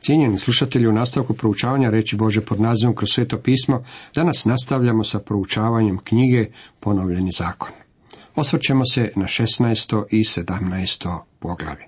Cijenjeni 0.00 0.38
slušatelji, 0.38 0.88
u 0.88 0.92
nastavku 0.92 1.34
proučavanja 1.34 1.90
reći 1.90 2.16
Bože 2.16 2.40
pod 2.40 2.60
nazivom 2.60 2.94
kroz 2.94 3.08
sveto 3.12 3.38
pismo, 3.38 3.82
danas 4.14 4.44
nastavljamo 4.44 5.04
sa 5.04 5.18
proučavanjem 5.18 5.98
knjige 5.98 6.50
Ponovljeni 6.80 7.30
zakon. 7.32 7.70
Osvrćemo 8.34 8.84
se 8.84 9.12
na 9.16 9.24
16. 9.24 10.04
i 10.10 10.18
17. 10.18 11.18
poglavlje. 11.38 11.84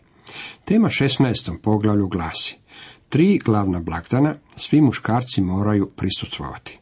Tema 0.64 0.88
16. 0.88 1.58
poglavlju 1.62 2.08
glasi 2.08 2.56
Tri 3.08 3.38
glavna 3.44 3.80
blagdana 3.80 4.34
svi 4.56 4.80
muškarci 4.80 5.40
moraju 5.40 5.90
prisustvovati. 5.96 6.78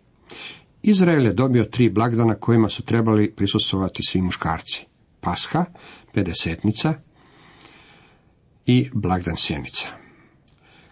Izrael 0.82 1.26
je 1.26 1.32
dobio 1.32 1.64
tri 1.64 1.90
blagdana 1.90 2.34
kojima 2.34 2.68
su 2.68 2.82
trebali 2.82 3.34
prisustvovati 3.34 4.02
svi 4.02 4.22
muškarci. 4.22 4.86
Pasha, 5.20 5.64
pedesetnica 6.12 6.94
i 8.66 8.90
blagdan 8.94 9.36
sjenica. 9.36 9.99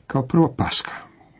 Kao 0.09 0.27
prvo 0.27 0.55
Paska. 0.57 0.93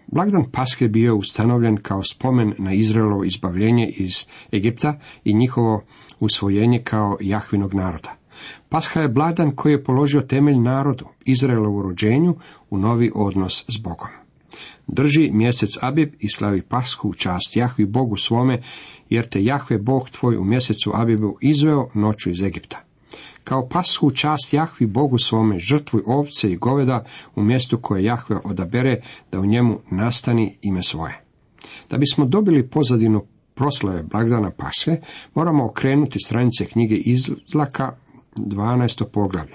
Blagdan 0.07 0.45
Paske 0.53 0.89
bio 0.89 1.17
ustanovljen 1.17 1.77
kao 1.77 2.03
spomen 2.03 2.55
na 2.59 2.73
Izraelovo 2.73 3.25
izbavljenje 3.25 3.89
iz 3.97 4.25
Egipta 4.53 4.99
i 5.25 5.35
njihovo 5.35 5.83
usvojenje 6.21 6.83
kao 6.85 7.17
Jahvinog 7.21 7.75
naroda. 7.75 8.17
Pasha 8.69 9.01
je 9.01 9.09
blagdan 9.09 9.57
koji 9.57 9.73
je 9.73 9.85
položio 9.85 10.21
temelj 10.21 10.59
narodu, 10.59 11.05
Izraelovu 11.25 11.83
rođenju, 11.83 12.35
u 12.71 12.79
novi 12.79 13.11
odnos 13.15 13.65
s 13.69 13.77
Bogom. 13.83 14.09
Drži 14.87 15.31
mjesec 15.33 15.71
Abib 15.83 16.15
i 16.19 16.29
slavi 16.29 16.63
Pashu 16.63 17.09
u 17.09 17.15
čast 17.15 17.57
Jahvi 17.57 17.87
Bogu 17.87 18.17
svome, 18.17 18.63
jer 19.11 19.29
te 19.29 19.45
Jahve 19.45 19.79
Bog 19.79 20.11
tvoj 20.11 20.37
u 20.37 20.45
mjesecu 20.45 20.93
Abibu 20.95 21.39
izveo 21.41 21.89
noću 21.95 22.31
iz 22.31 22.43
Egipta 22.43 22.88
kao 23.49 23.69
pashu 23.69 24.11
čast 24.11 24.53
Jahvi 24.53 24.87
Bogu 24.87 25.19
svome 25.19 25.59
žrtvuj 25.59 26.03
ovce 26.07 26.53
i 26.53 26.57
goveda 26.57 27.05
u 27.37 27.43
mjestu 27.43 27.79
koje 27.79 28.05
Jahve 28.05 28.37
odabere 28.45 29.01
da 29.33 29.41
u 29.41 29.47
njemu 29.47 29.79
nastani 29.91 30.59
ime 30.63 30.83
svoje. 30.83 31.21
Da 31.91 31.99
bismo 31.99 32.25
dobili 32.25 32.69
pozadinu 32.69 33.25
proslave 33.55 34.03
blagdana 34.03 34.51
Paše, 34.51 34.97
moramo 35.35 35.65
okrenuti 35.65 36.19
stranice 36.19 36.65
knjige 36.65 36.95
Izlaka 36.95 37.93
12. 38.37 39.05
poglavlje. 39.13 39.55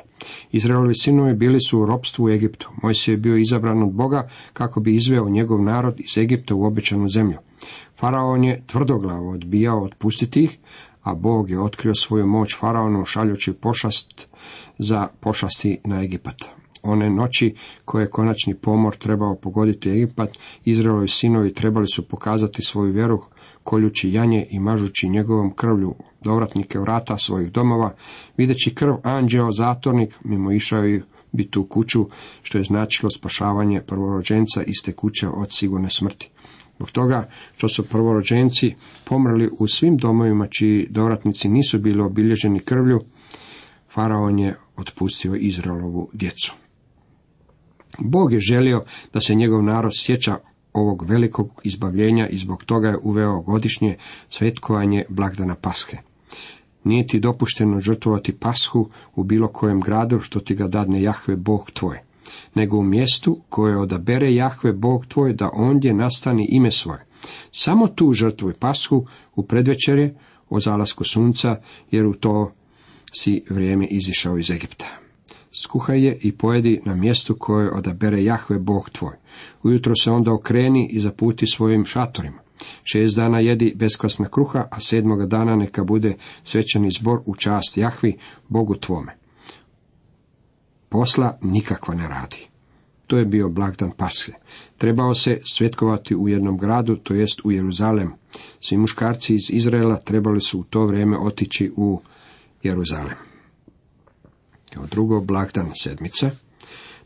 Izraelovi 0.52 0.96
sinovi 0.96 1.34
bili 1.34 1.60
su 1.62 1.80
u 1.80 1.86
ropstvu 1.86 2.26
u 2.26 2.30
Egiptu. 2.30 2.70
Mojsije 2.84 3.14
je 3.14 3.18
bio 3.18 3.38
izabran 3.38 3.84
od 3.84 3.94
Boga 3.94 4.30
kako 4.54 4.80
bi 4.80 4.96
izveo 4.96 5.30
njegov 5.30 5.62
narod 5.62 6.00
iz 6.00 6.18
Egipta 6.18 6.56
u 6.56 6.66
obećanu 6.66 7.10
zemlju. 7.10 7.38
Faraon 8.00 8.44
je 8.44 8.64
tvrdoglavo 8.68 9.32
odbijao 9.32 9.84
otpustiti 9.84 10.44
ih, 10.44 10.60
a 11.04 11.14
Bog 11.14 11.50
je 11.50 11.62
otkrio 11.62 11.96
svoju 11.96 12.28
moć 12.28 12.56
faraonu 12.60 13.06
šaljući 13.06 13.54
pošast 13.54 14.30
za 14.78 15.08
pošasti 15.20 15.80
na 15.84 16.04
Egipat. 16.04 16.36
One 16.84 17.10
noći 17.10 17.56
koje 17.86 18.04
je 18.04 18.10
konačni 18.10 18.56
pomor 18.56 18.96
trebao 18.96 19.36
pogoditi 19.36 19.90
Egipat, 19.90 20.30
Izraelovi 20.66 21.08
sinovi 21.08 21.54
trebali 21.54 21.88
su 21.88 22.08
pokazati 22.08 22.62
svoju 22.62 22.94
vjeru 22.94 23.22
koljući 23.64 24.12
janje 24.12 24.48
i 24.50 24.60
mažući 24.60 25.10
njegovom 25.10 25.54
krvlju 25.56 25.96
dovratnike 26.24 26.80
vrata 26.80 27.18
svojih 27.18 27.52
domova, 27.52 27.96
videći 28.38 28.76
krv 28.76 28.94
anđeo 29.04 29.52
zatornik, 29.52 30.16
mimo 30.24 30.52
išao 30.52 30.88
i 30.88 31.02
bi 31.32 31.50
tu 31.52 31.66
kuću, 31.66 32.06
što 32.42 32.58
je 32.58 32.64
značilo 32.64 33.10
spašavanje 33.10 33.82
prvorođenca 33.82 34.64
iste 34.64 34.92
kuće 34.92 35.28
od 35.28 35.52
sigurne 35.52 35.90
smrti. 35.90 36.30
Zbog 36.76 36.92
toga 36.92 37.30
što 37.58 37.70
su 37.70 37.90
prvorođenci 37.90 38.76
pomrli 39.06 39.50
u 39.60 39.68
svim 39.68 39.98
domovima 39.98 40.48
čiji 40.48 40.88
dovratnici 40.90 41.50
nisu 41.50 41.80
bili 41.80 42.02
obilježeni 42.02 42.60
krvlju, 42.60 43.00
faraon 43.94 44.40
je 44.40 44.58
otpustio 44.78 45.36
Izraelovu 45.36 46.10
djecu. 46.14 46.54
Bog 48.00 48.34
je 48.34 48.40
želio 48.40 48.84
da 49.14 49.20
se 49.20 49.36
njegov 49.36 49.64
narod 49.64 49.92
sjeća 49.96 50.38
ovog 50.74 51.10
velikog 51.10 51.62
izbavljenja 51.64 52.28
i 52.28 52.38
zbog 52.38 52.64
toga 52.64 52.88
je 52.88 52.98
uveo 53.04 53.42
godišnje 53.42 53.98
svetkovanje 54.30 55.06
blagdana 55.10 55.56
Pashe. 55.56 55.98
Nije 56.84 57.08
ti 57.08 57.20
dopušteno 57.20 57.82
žrtvovati 57.82 58.38
pashu 58.40 58.90
u 59.16 59.24
bilo 59.24 59.48
kojem 59.48 59.82
gradu 59.82 60.20
što 60.20 60.40
ti 60.40 60.56
ga 60.56 60.68
dadne 60.68 61.02
Jahve 61.02 61.36
Bog 61.36 61.72
tvoj 61.72 62.00
nego 62.56 62.78
u 62.78 62.84
mjestu 62.84 63.42
koje 63.50 63.78
odabere 63.78 64.34
Jahve 64.34 64.74
Bog 64.74 65.06
tvoj 65.06 65.34
da 65.34 65.50
ondje 65.54 65.94
nastani 65.94 66.48
ime 66.52 66.72
svoje. 66.72 67.06
Samo 67.52 67.88
tu 67.88 68.14
žrtvuj 68.14 68.54
pashu 68.54 69.06
u 69.36 69.44
predvečerje 69.44 70.16
o 70.50 70.60
zalasku 70.60 71.04
sunca, 71.04 71.56
jer 71.92 72.06
u 72.06 72.14
to 72.14 72.52
si 73.14 73.44
vrijeme 73.50 73.88
izišao 73.88 74.38
iz 74.38 74.52
Egipta. 74.52 74.86
Skuhaj 75.62 76.06
je 76.06 76.18
i 76.22 76.32
pojedi 76.32 76.82
na 76.86 76.96
mjestu 76.96 77.36
koje 77.40 77.72
odabere 77.72 78.24
Jahve 78.24 78.60
Bog 78.60 78.90
tvoj. 78.90 79.14
Ujutro 79.64 79.96
se 79.96 80.12
onda 80.12 80.34
okreni 80.34 80.90
i 80.92 81.00
zaputi 81.00 81.46
svojim 81.48 81.86
šatorima. 81.86 82.38
Šest 82.84 83.16
dana 83.16 83.40
jedi 83.40 83.74
beskvasna 83.76 84.30
kruha, 84.30 84.68
a 84.72 84.80
sedmoga 84.80 85.26
dana 85.26 85.56
neka 85.56 85.84
bude 85.84 86.16
svećani 86.44 86.92
zbor 86.92 87.22
u 87.26 87.36
čast 87.36 87.78
Jahvi, 87.78 88.18
Bogu 88.48 88.76
tvome 88.76 89.23
posla 90.94 91.38
nikakva 91.42 91.96
ne 91.96 92.08
radi. 92.08 92.48
To 93.08 93.18
je 93.18 93.26
bio 93.26 93.50
blagdan 93.50 93.92
Pashe. 93.98 94.32
Trebao 94.78 95.16
se 95.16 95.42
svetkovati 95.46 96.16
u 96.16 96.30
jednom 96.30 96.58
gradu, 96.58 96.96
to 96.96 97.14
jest 97.14 97.42
u 97.44 97.52
Jeruzalem. 97.52 98.14
Svi 98.60 98.78
muškarci 98.78 99.36
iz 99.36 99.50
Izraela 99.50 99.98
trebali 99.98 100.42
su 100.42 100.60
u 100.60 100.64
to 100.64 100.86
vrijeme 100.86 101.18
otići 101.18 101.72
u 101.76 102.02
Jeruzalem. 102.64 103.18
Kao 104.74 104.86
drugo, 104.86 105.22
blagdan 105.22 105.72
sedmica. 105.84 106.30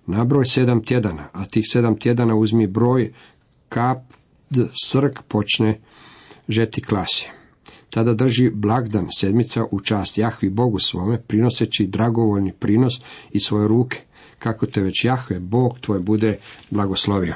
Nabroj 0.06 0.46
sedam 0.46 0.84
tjedana, 0.84 1.30
a 1.34 1.46
tih 1.46 1.64
sedam 1.72 2.00
tjedana 2.00 2.36
uzmi 2.36 2.68
broj 2.68 3.14
kap 3.70 3.98
srk 4.86 5.20
počne 5.28 5.80
žeti 6.50 6.82
klasi. 6.82 7.37
Tada 7.90 8.14
drži 8.14 8.50
blagdan 8.50 9.08
sedmica 9.18 9.66
u 9.72 9.80
čast 9.80 10.18
Jahvi 10.18 10.50
Bogu 10.50 10.80
svome, 10.80 11.22
prinoseći 11.22 11.88
dragovoljni 11.88 12.52
prinos 12.52 12.94
iz 13.32 13.42
svoje 13.42 13.68
ruke, 13.68 13.98
kako 14.40 14.66
te 14.66 14.82
već 14.82 15.06
Jahve 15.06 15.40
Bog 15.40 15.80
tvoj 15.80 16.00
bude 16.00 16.38
blagoslovio. 16.70 17.36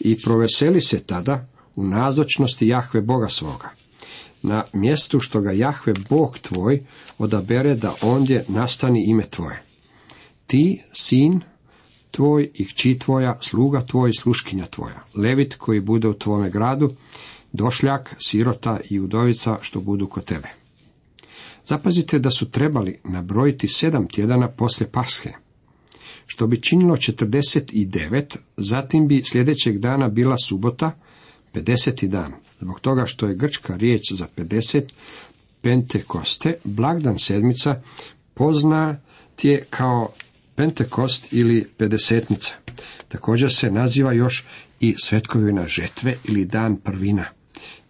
I 0.00 0.22
proveseli 0.22 0.80
se 0.80 1.00
tada 1.00 1.46
u 1.76 1.84
nazočnosti 1.84 2.66
Jahve 2.66 3.00
Boga 3.00 3.28
svoga. 3.28 3.70
Na 4.42 4.64
mjestu 4.72 5.20
što 5.20 5.40
ga 5.40 5.50
Jahve 5.52 5.92
Bog 6.08 6.38
tvoj 6.38 6.86
odabere 7.18 7.74
da 7.74 7.94
ondje 8.02 8.44
nastani 8.48 9.04
ime 9.06 9.26
tvoje. 9.30 9.62
Ti, 10.46 10.82
sin 10.92 11.40
tvoj 12.10 12.50
i 12.54 12.66
kći 12.66 12.98
tvoja, 12.98 13.38
sluga 13.40 13.86
tvoj 13.86 14.10
i 14.10 14.18
sluškinja 14.20 14.66
tvoja, 14.66 15.04
levit 15.14 15.54
koji 15.54 15.80
bude 15.80 16.08
u 16.08 16.14
tvome 16.14 16.50
gradu, 16.50 16.94
došljak, 17.52 18.14
sirota 18.18 18.80
i 18.90 19.00
udovica 19.00 19.58
što 19.62 19.80
budu 19.80 20.06
kod 20.06 20.24
tebe. 20.24 20.48
Zapazite 21.66 22.18
da 22.18 22.30
su 22.30 22.50
trebali 22.50 23.00
nabrojiti 23.04 23.68
sedam 23.68 24.08
tjedana 24.08 24.48
poslije 24.48 24.90
Pashe, 24.90 25.32
što 26.26 26.46
bi 26.46 26.62
činilo 26.62 26.96
49, 26.96 28.36
zatim 28.56 29.08
bi 29.08 29.22
sljedećeg 29.22 29.78
dana 29.78 30.08
bila 30.08 30.36
subota, 30.38 30.92
50. 31.54 32.08
dan. 32.08 32.32
Zbog 32.60 32.80
toga 32.80 33.06
što 33.06 33.26
je 33.26 33.34
grčka 33.34 33.76
riječ 33.76 34.12
za 34.12 34.26
50, 34.36 34.82
Pentekoste, 35.62 36.54
blagdan 36.64 37.18
sedmica, 37.18 37.82
poznat 38.34 38.98
je 39.42 39.64
kao 39.70 40.12
Pentekost 40.54 41.32
ili 41.32 41.68
pedesetnica. 41.76 42.54
Također 43.08 43.54
se 43.54 43.70
naziva 43.70 44.12
još 44.12 44.44
i 44.80 44.94
svetkovina 44.98 45.68
žetve 45.68 46.16
ili 46.24 46.44
dan 46.44 46.76
prvina. 46.76 47.37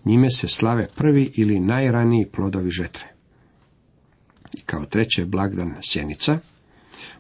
Njime 0.05 0.31
se 0.31 0.49
slave 0.49 0.89
prvi 0.97 1.33
ili 1.35 1.61
najraniji 1.61 2.27
plodovi 2.27 2.71
žetve. 2.71 3.07
I 4.55 4.61
kao 4.61 4.85
treće 4.85 5.25
blagdan 5.25 5.75
sjenica. 5.83 6.39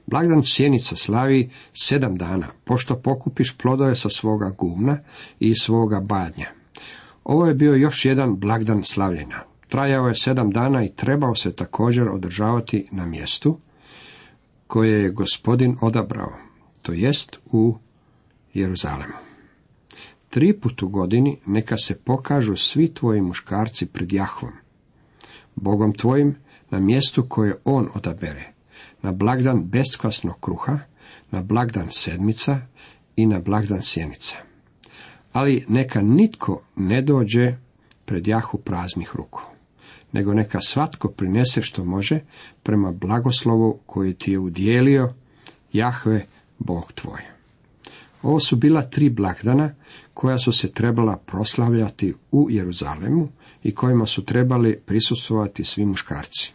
Blagdan 0.06 0.42
sjenica 0.44 0.96
slavi 0.96 1.50
sedam 1.74 2.16
dana, 2.16 2.46
pošto 2.64 2.96
pokupiš 2.96 3.56
plodove 3.56 3.96
sa 3.96 4.08
svoga 4.08 4.50
gumna 4.58 4.98
i 5.38 5.54
svoga 5.54 6.00
badnja. 6.00 6.46
Ovo 7.24 7.46
je 7.46 7.54
bio 7.54 7.74
još 7.74 8.04
jedan 8.04 8.36
blagdan 8.36 8.84
slavljenja. 8.84 9.44
Trajao 9.68 10.08
je 10.08 10.14
sedam 10.14 10.50
dana 10.50 10.84
i 10.84 10.92
trebao 10.96 11.34
se 11.34 11.52
također 11.52 12.08
održavati 12.08 12.88
na 12.90 13.06
mjestu 13.06 13.58
koje 14.66 15.02
je 15.02 15.10
gospodin 15.10 15.76
odabrao, 15.80 16.32
to 16.82 16.92
jest 16.92 17.38
u 17.52 17.76
Jeruzalemu. 18.54 19.27
Tri 20.30 20.52
put 20.52 20.82
u 20.82 20.88
godini 20.88 21.38
neka 21.46 21.76
se 21.76 21.94
pokažu 21.94 22.56
svi 22.56 22.94
tvoji 22.94 23.20
muškarci 23.20 23.86
pred 23.86 24.12
Jahvom, 24.12 24.52
Bogom 25.56 25.92
tvojim, 25.92 26.36
na 26.70 26.78
mjestu 26.78 27.24
koje 27.28 27.56
on 27.64 27.88
odabere, 27.94 28.52
na 29.02 29.12
blagdan 29.12 29.64
beskvasnog 29.64 30.40
kruha, 30.40 30.78
na 31.30 31.42
blagdan 31.42 31.86
sedmica 31.90 32.60
i 33.16 33.26
na 33.26 33.40
blagdan 33.40 33.82
sjenica. 33.82 34.36
Ali 35.32 35.64
neka 35.68 36.02
nitko 36.02 36.62
ne 36.76 37.02
dođe 37.02 37.54
pred 38.04 38.26
Jahu 38.26 38.58
praznih 38.58 39.16
ruku, 39.16 39.42
nego 40.12 40.34
neka 40.34 40.60
svatko 40.60 41.08
prinese 41.08 41.62
što 41.62 41.84
može 41.84 42.20
prema 42.62 42.92
blagoslovu 42.92 43.80
koji 43.86 44.14
ti 44.14 44.32
je 44.32 44.38
udjelio 44.38 45.14
Jahve, 45.72 46.26
Bog 46.58 46.92
tvoj. 46.92 47.37
Ovo 48.22 48.40
su 48.40 48.56
bila 48.56 48.82
tri 48.82 49.10
blagdana 49.10 49.74
koja 50.14 50.38
su 50.38 50.52
se 50.52 50.72
trebala 50.72 51.16
proslavljati 51.16 52.14
u 52.32 52.46
Jeruzalemu 52.50 53.28
i 53.62 53.74
kojima 53.74 54.06
su 54.06 54.24
trebali 54.24 54.80
prisustvovati 54.86 55.64
svi 55.64 55.84
muškarci. 55.86 56.52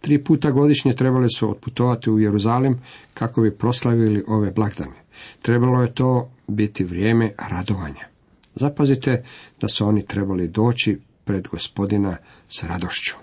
Tri 0.00 0.24
puta 0.24 0.50
godišnje 0.50 0.92
trebali 0.92 1.30
su 1.30 1.50
otputovati 1.50 2.10
u 2.10 2.18
Jeruzalem 2.18 2.80
kako 3.14 3.42
bi 3.42 3.56
proslavili 3.56 4.24
ove 4.28 4.50
blagdane. 4.50 5.04
Trebalo 5.42 5.82
je 5.82 5.94
to 5.94 6.30
biti 6.46 6.84
vrijeme 6.84 7.32
radovanja. 7.50 8.08
Zapazite 8.54 9.24
da 9.60 9.68
su 9.68 9.86
oni 9.86 10.06
trebali 10.06 10.48
doći 10.48 10.98
pred 11.24 11.48
gospodina 11.48 12.16
s 12.48 12.62
radošću. 12.62 13.16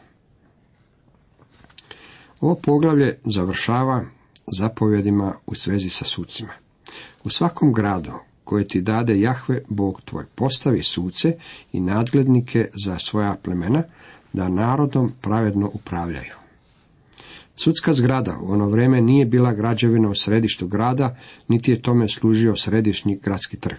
Ovo 2.42 2.56
poglavlje 2.56 3.20
završava 3.26 4.06
zapovjedima 4.58 5.36
u 5.46 5.56
svezi 5.56 5.90
sa 5.90 6.06
sucima. 6.06 6.67
U 7.24 7.30
svakom 7.30 7.74
gradu 7.74 8.12
koje 8.44 8.68
ti 8.68 8.82
dade 8.82 9.20
Jahve, 9.20 9.62
Bog 9.70 10.02
tvoj, 10.06 10.26
postavi 10.36 10.84
suce 10.84 11.38
i 11.72 11.80
nadglednike 11.80 12.70
za 12.74 13.00
svoja 13.00 13.36
plemena, 13.44 13.84
da 14.34 14.50
narodom 14.50 15.12
pravedno 15.22 15.72
upravljaju. 15.74 16.34
Sudska 17.56 17.94
zgrada 17.94 18.38
u 18.42 18.52
ono 18.52 18.70
vrijeme 18.70 19.02
nije 19.02 19.26
bila 19.26 19.54
građevina 19.54 20.10
u 20.10 20.16
središtu 20.16 20.68
grada, 20.68 21.18
niti 21.48 21.72
je 21.72 21.82
tome 21.82 22.10
služio 22.10 22.56
središnji 22.56 23.20
gradski 23.24 23.58
trg. 23.58 23.78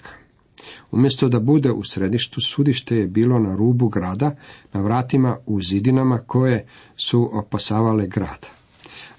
Umjesto 0.91 1.29
da 1.29 1.41
bude 1.41 1.71
u 1.71 1.85
središtu, 1.85 2.41
sudište 2.41 2.97
je 2.97 3.07
bilo 3.07 3.39
na 3.39 3.57
rubu 3.57 3.89
grada, 3.89 4.37
na 4.73 4.81
vratima 4.81 5.37
u 5.47 5.63
zidinama 5.63 6.19
koje 6.19 6.67
su 6.97 7.31
opasavale 7.33 8.07
grad. 8.07 8.47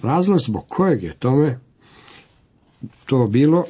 Razlog 0.01 0.39
zbog 0.39 0.68
kojeg 0.68 1.04
je 1.04 1.13
tome 1.13 1.60
to 3.06 3.27
bilo 3.27 3.65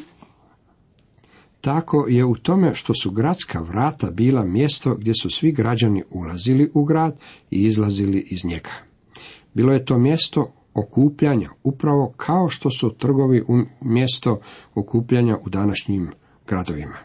tako 1.61 2.06
je 2.07 2.25
u 2.25 2.35
tome 2.35 2.75
što 2.75 2.94
su 2.94 3.11
gradska 3.11 3.61
vrata 3.61 4.11
bila 4.11 4.44
mjesto 4.44 4.95
gdje 4.95 5.13
su 5.21 5.29
svi 5.29 5.51
građani 5.51 6.03
ulazili 6.09 6.71
u 6.73 6.83
grad 6.83 7.19
i 7.51 7.63
izlazili 7.63 8.27
iz 8.29 8.45
njega. 8.45 8.69
Bilo 9.53 9.73
je 9.73 9.85
to 9.85 9.97
mjesto 9.97 10.53
okupljanja, 10.73 11.50
upravo 11.63 12.13
kao 12.17 12.50
što 12.50 12.69
su 12.69 12.95
trgovi 12.97 13.44
u 13.47 13.57
mjesto 13.81 14.39
okupljanja 14.75 15.38
u 15.45 15.50
današnjim 15.50 16.11
gradovima. 16.47 16.97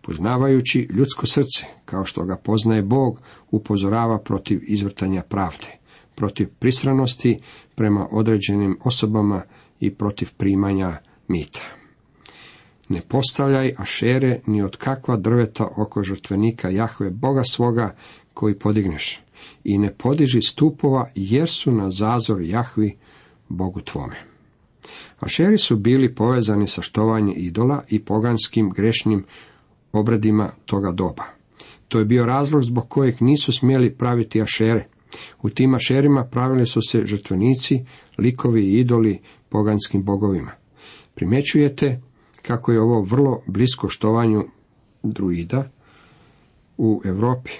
Poznavajući 0.00 0.88
ljudsko 0.94 1.26
srce, 1.26 1.66
kao 1.84 2.04
što 2.04 2.24
ga 2.24 2.36
poznaje 2.36 2.82
Bog, 2.82 3.20
upozorava 3.50 4.18
protiv 4.18 4.60
izvrtanja 4.62 5.22
pravde, 5.22 5.78
protiv 6.14 6.48
prisranosti 6.58 7.40
prema 7.74 8.08
određenim 8.10 8.78
osobama 8.84 9.42
i 9.80 9.94
protiv 9.94 10.28
primanja 10.36 10.96
mita. 11.28 11.81
Ne 12.88 13.00
postavljaj 13.08 13.74
ašere 13.78 14.40
ni 14.46 14.62
od 14.62 14.76
kakva 14.76 15.16
drveta 15.16 15.68
oko 15.76 16.02
žrtvenika 16.02 16.68
Jahve 16.68 17.10
Boga 17.10 17.42
svoga 17.44 17.94
koji 18.34 18.58
podigneš 18.58 19.20
i 19.64 19.78
ne 19.78 19.94
podiži 19.94 20.42
stupova 20.42 21.10
jer 21.14 21.48
su 21.48 21.72
na 21.72 21.90
zazor 21.90 22.42
Jahvi 22.42 22.96
Bogu 23.48 23.80
tvome. 23.80 24.16
Ašeri 25.20 25.58
su 25.58 25.76
bili 25.76 26.14
povezani 26.14 26.68
sa 26.68 26.82
štovanjem 26.82 27.34
idola 27.36 27.84
i 27.88 28.04
poganskim 28.04 28.70
grešnim 28.70 29.24
obredima 29.92 30.50
toga 30.66 30.92
doba. 30.92 31.24
To 31.88 31.98
je 31.98 32.04
bio 32.04 32.26
razlog 32.26 32.62
zbog 32.62 32.88
kojeg 32.88 33.16
nisu 33.20 33.52
smjeli 33.52 33.94
praviti 33.94 34.42
ašere. 34.42 34.86
U 35.42 35.50
tim 35.50 35.74
ašerima 35.74 36.24
pravili 36.24 36.66
su 36.66 36.80
se 36.82 37.06
žrtvenici, 37.06 37.84
likovi 38.18 38.64
i 38.64 38.78
idoli 38.78 39.20
poganskim 39.48 40.04
bogovima. 40.04 40.50
Primjećujete 41.14 42.00
kako 42.42 42.72
je 42.72 42.80
ovo 42.80 43.02
vrlo 43.02 43.42
blisko 43.46 43.88
štovanju 43.88 44.44
druida 45.02 45.68
u 46.78 47.02
Europi. 47.04 47.50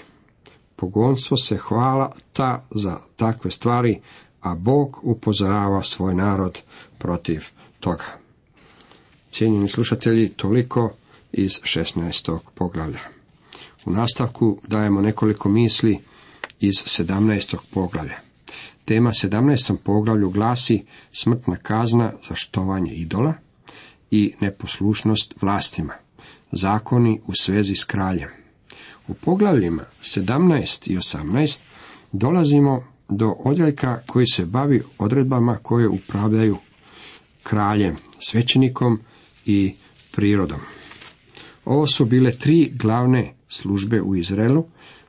Pogonstvo 0.75 1.37
se 1.37 1.57
hvala 1.57 2.11
ta 2.33 2.65
za 2.75 2.97
takve 3.15 3.51
stvari, 3.51 4.01
a 4.41 4.55
Bog 4.55 4.99
upozorava 5.03 5.83
svoj 5.83 6.15
narod 6.15 6.61
protiv 6.97 7.43
toga. 7.79 8.03
Cijenjeni 9.31 9.67
slušatelji, 9.67 10.29
toliko 10.29 10.93
iz 11.31 11.51
16. 11.51 12.39
poglavlja. 12.55 12.99
U 13.85 13.91
nastavku 13.91 14.57
dajemo 14.67 15.01
nekoliko 15.01 15.49
misli 15.49 15.99
iz 16.59 16.73
17. 16.73 17.57
poglavlja. 17.73 18.19
Tema 18.85 19.09
17. 19.09 19.77
poglavlju 19.83 20.29
glasi 20.29 20.85
smrtna 21.11 21.55
kazna 21.55 22.11
za 22.29 22.35
štovanje 22.35 22.93
idola 22.93 23.33
i 24.13 24.33
neposlušnost 24.39 25.33
vlastima, 25.41 25.93
zakoni 26.51 27.19
u 27.27 27.33
svezi 27.35 27.75
s 27.75 27.83
kraljem. 27.83 28.29
U 29.07 29.13
poglavljima 29.13 29.83
17 30.01 30.91
i 30.91 30.97
18 30.97 31.59
dolazimo 32.11 32.83
do 33.09 33.35
odjeljka 33.39 34.01
koji 34.07 34.25
se 34.27 34.45
bavi 34.45 34.81
odredbama 34.97 35.55
koje 35.55 35.87
upravljaju 35.87 36.57
kraljem, 37.43 37.95
svećenikom 38.19 38.99
i 39.45 39.73
prirodom. 40.11 40.59
Ovo 41.65 41.87
su 41.87 42.05
bile 42.05 42.31
tri 42.31 42.71
glavne 42.75 43.33
službe 43.49 44.01
u 44.01 44.15
Izraelu 44.15 44.65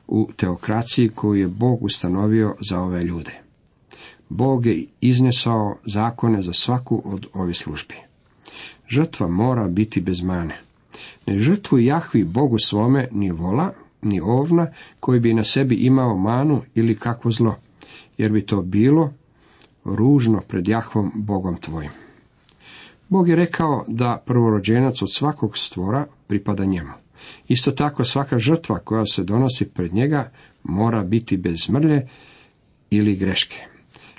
u 0.07 0.29
teokraciji 0.35 1.09
koju 1.09 1.41
je 1.41 1.47
Bog 1.47 1.83
ustanovio 1.83 2.55
za 2.69 2.79
ove 2.79 3.01
ljude. 3.01 3.41
Bog 4.29 4.65
je 4.65 4.85
iznesao 5.01 5.77
zakone 5.85 6.41
za 6.41 6.53
svaku 6.53 7.01
od 7.05 7.27
ovih 7.33 7.57
službi. 7.57 8.04
Žrtva 8.89 9.27
mora 9.27 9.67
biti 9.67 10.01
bez 10.01 10.21
mane. 10.21 10.59
Ne 11.25 11.39
žrtvu 11.39 11.79
Jahvi 11.79 12.23
Bogu 12.23 12.59
svome 12.59 13.07
ni 13.11 13.31
vola, 13.31 13.73
ni 14.01 14.21
ovna, 14.21 14.67
koji 14.99 15.19
bi 15.19 15.33
na 15.33 15.43
sebi 15.43 15.75
imao 15.75 16.17
manu 16.17 16.61
ili 16.75 16.97
kakvo 16.97 17.31
zlo, 17.31 17.55
jer 18.17 18.31
bi 18.31 18.45
to 18.45 18.61
bilo 18.61 19.13
ružno 19.85 20.41
pred 20.47 20.67
Jahvom 20.67 21.11
Bogom 21.15 21.57
tvojim. 21.57 21.91
Bog 23.09 23.29
je 23.29 23.35
rekao 23.35 23.85
da 23.87 24.23
prvorođenac 24.25 25.01
od 25.01 25.13
svakog 25.13 25.57
stvora 25.57 26.05
pripada 26.27 26.65
njemu. 26.65 26.91
Isto 27.47 27.71
tako 27.71 28.05
svaka 28.05 28.39
žrtva 28.39 28.79
koja 28.79 29.05
se 29.05 29.23
donosi 29.23 29.65
pred 29.65 29.93
njega 29.93 30.31
mora 30.63 31.03
biti 31.03 31.37
bez 31.37 31.69
mrlje 31.69 32.07
ili 32.89 33.15
greške. 33.15 33.74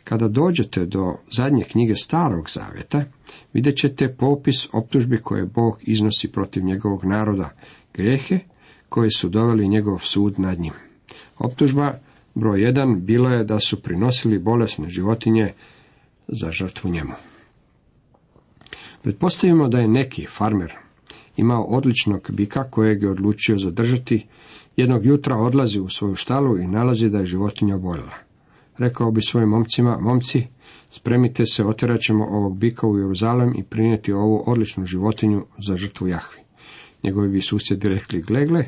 Kada 0.08 0.28
dođete 0.28 0.86
do 0.86 1.14
zadnje 1.36 1.64
knjige 1.64 1.94
Starog 1.94 2.50
Zaveta, 2.50 3.04
vidjet 3.52 3.76
ćete 3.76 4.14
popis 4.14 4.68
optužbi 4.72 5.18
koje 5.22 5.46
Bog 5.46 5.78
iznosi 5.82 6.32
protiv 6.32 6.64
njegovog 6.64 7.04
naroda, 7.04 7.50
grehe 7.94 8.38
koje 8.88 9.10
su 9.10 9.28
doveli 9.28 9.68
njegov 9.68 9.98
sud 9.98 10.40
nad 10.40 10.60
njim. 10.60 10.72
Optužba 11.38 11.98
broj 12.34 12.62
jedan 12.62 13.04
bila 13.04 13.32
je 13.32 13.44
da 13.44 13.58
su 13.58 13.82
prinosili 13.82 14.38
bolesne 14.38 14.90
životinje 14.90 15.52
za 16.28 16.50
žrtvu 16.50 16.90
njemu. 16.90 17.12
Pretpostavimo 19.02 19.68
da 19.68 19.78
je 19.78 19.88
neki 19.88 20.26
farmer 20.26 20.72
imao 21.36 21.62
odličnog 21.62 22.30
bika 22.30 22.64
kojeg 22.70 23.02
je 23.02 23.10
odlučio 23.10 23.58
zadržati, 23.58 24.26
jednog 24.76 25.06
jutra 25.06 25.36
odlazi 25.36 25.80
u 25.80 25.88
svoju 25.88 26.14
štalu 26.14 26.58
i 26.58 26.66
nalazi 26.66 27.10
da 27.10 27.18
je 27.18 27.26
životinja 27.26 27.76
oboljela. 27.76 28.25
Rekao 28.78 29.10
bi 29.10 29.22
svojim 29.22 29.48
momcima, 29.48 29.98
momci, 30.00 30.46
spremite 30.90 31.46
se, 31.46 31.64
otjerat 31.64 32.00
ćemo 32.00 32.24
ovog 32.24 32.58
bika 32.58 32.86
u 32.86 32.98
Jeruzalem 32.98 33.54
i 33.56 33.62
prinijeti 33.62 34.12
ovu 34.12 34.44
odličnu 34.46 34.86
životinju 34.86 35.44
za 35.66 35.76
žrtvu 35.76 36.08
Jahvi. 36.08 36.40
Njegovi 37.02 37.28
bi 37.28 37.40
susjedi 37.40 37.88
rekli, 37.88 38.22
glegle, 38.22 38.64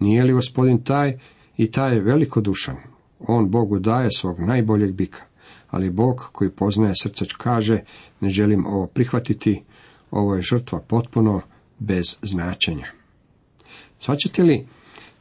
nije 0.00 0.24
li 0.24 0.32
gospodin 0.32 0.84
taj 0.84 1.18
i 1.56 1.70
taj 1.70 1.94
je 1.94 2.00
velikodušan, 2.00 2.76
on 3.20 3.50
Bogu 3.50 3.78
daje 3.78 4.08
svog 4.10 4.40
najboljeg 4.40 4.92
bika, 4.92 5.22
ali 5.70 5.90
Bog 5.90 6.28
koji 6.32 6.50
poznaje 6.50 6.94
srce 7.02 7.24
kaže, 7.38 7.80
ne 8.20 8.30
želim 8.30 8.66
ovo 8.66 8.86
prihvatiti, 8.86 9.62
ovo 10.10 10.34
je 10.34 10.42
žrtva 10.42 10.80
potpuno 10.80 11.40
bez 11.78 12.16
značenja. 12.22 12.86
Svaćate 13.98 14.42
li 14.42 14.66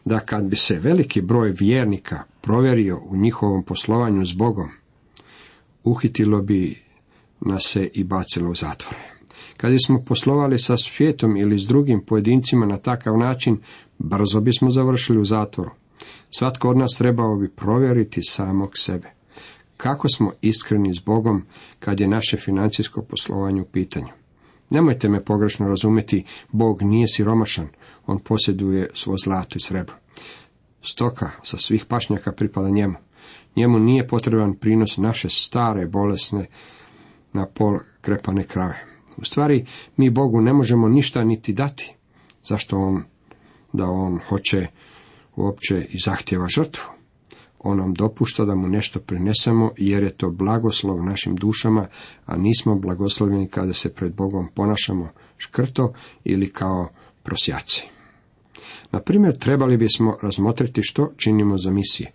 da 0.05 0.19
kad 0.19 0.45
bi 0.45 0.55
se 0.55 0.79
veliki 0.79 1.21
broj 1.21 1.53
vjernika 1.59 2.23
provjerio 2.41 3.01
u 3.09 3.15
njihovom 3.15 3.63
poslovanju 3.63 4.25
s 4.25 4.33
Bogom, 4.33 4.69
uhitilo 5.83 6.41
bi 6.41 6.77
nas 7.41 7.63
se 7.63 7.89
i 7.93 8.03
bacilo 8.03 8.49
u 8.49 8.55
zatvore. 8.55 8.97
Kad 9.57 9.71
bismo 9.71 10.03
poslovali 10.05 10.59
sa 10.59 10.77
svijetom 10.77 11.37
ili 11.37 11.57
s 11.57 11.67
drugim 11.67 12.01
pojedincima 12.05 12.65
na 12.65 12.77
takav 12.77 13.17
način, 13.17 13.57
brzo 13.97 14.41
bismo 14.41 14.69
završili 14.69 15.19
u 15.19 15.25
zatvoru. 15.25 15.71
Svatko 16.37 16.69
od 16.69 16.77
nas 16.77 16.95
trebao 16.97 17.35
bi 17.35 17.49
provjeriti 17.49 18.21
samog 18.23 18.71
sebe. 18.77 19.11
Kako 19.77 20.07
smo 20.09 20.31
iskreni 20.41 20.93
s 20.93 20.99
Bogom 21.05 21.43
kad 21.79 21.99
je 21.99 22.07
naše 22.07 22.37
financijsko 22.37 23.01
poslovanje 23.01 23.61
u 23.61 23.65
pitanju? 23.65 24.07
Nemojte 24.69 25.09
me 25.09 25.25
pogrešno 25.25 25.67
razumjeti, 25.67 26.23
Bog 26.51 26.81
nije 26.81 27.07
siromašan, 27.07 27.67
on 28.05 28.19
posjeduje 28.19 28.89
svo 28.93 29.17
zlato 29.17 29.57
i 29.57 29.61
srebro. 29.61 29.95
Stoka 30.81 31.29
sa 31.43 31.57
svih 31.57 31.85
pašnjaka 31.85 32.31
pripada 32.31 32.69
njemu. 32.69 32.95
Njemu 33.55 33.79
nije 33.79 34.07
potreban 34.07 34.53
prinos 34.53 34.97
naše 34.97 35.29
stare, 35.29 35.85
bolesne, 35.85 36.45
na 37.33 37.45
pol 37.45 37.79
krepane 38.01 38.43
krave. 38.43 38.85
U 39.17 39.25
stvari, 39.25 39.65
mi 39.97 40.09
Bogu 40.09 40.41
ne 40.41 40.53
možemo 40.53 40.89
ništa 40.89 41.23
niti 41.23 41.53
dati. 41.53 41.95
Zašto 42.45 42.77
on, 42.77 43.03
da 43.73 43.85
on 43.85 44.19
hoće 44.29 44.67
uopće 45.35 45.87
i 45.89 45.99
zahtjeva 45.99 46.47
žrtvu? 46.47 46.83
On 47.59 47.77
nam 47.77 47.93
dopušta 47.93 48.45
da 48.45 48.55
mu 48.55 48.67
nešto 48.67 48.99
prinesemo 48.99 49.71
jer 49.77 50.03
je 50.03 50.17
to 50.17 50.29
blagoslov 50.29 51.03
našim 51.03 51.35
dušama, 51.35 51.87
a 52.25 52.37
nismo 52.37 52.75
blagoslovljeni 52.75 53.47
kada 53.47 53.73
se 53.73 53.93
pred 53.93 54.15
Bogom 54.15 54.47
ponašamo 54.55 55.09
škrto 55.37 55.93
ili 56.23 56.49
kao 56.49 56.89
prosjaci. 57.23 57.87
Na 58.91 58.99
primjer, 58.99 59.37
trebali 59.37 59.77
bismo 59.77 60.17
razmotriti 60.21 60.81
što 60.83 61.11
činimo 61.17 61.57
za 61.57 61.71
misije. 61.71 62.11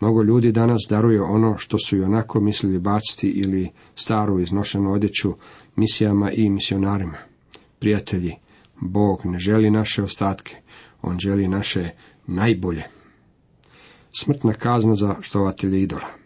Mnogo 0.00 0.22
ljudi 0.22 0.52
danas 0.52 0.80
daruje 0.90 1.22
ono 1.22 1.58
što 1.58 1.78
su 1.78 1.96
i 1.96 2.02
onako 2.02 2.40
mislili 2.40 2.78
baciti 2.78 3.28
ili 3.28 3.70
staru 3.94 4.40
iznošenu 4.40 4.92
odjeću 4.92 5.34
misijama 5.76 6.30
i 6.30 6.50
misionarima. 6.50 7.18
Prijatelji, 7.78 8.34
Bog 8.80 9.20
ne 9.24 9.38
želi 9.38 9.70
naše 9.70 10.02
ostatke, 10.02 10.56
On 11.02 11.18
želi 11.18 11.48
naše 11.48 11.90
najbolje. 12.26 12.82
Smrtna 14.12 14.52
kazna 14.52 14.94
za 14.94 15.16
štovatelje 15.20 15.82
idola. 15.82 16.21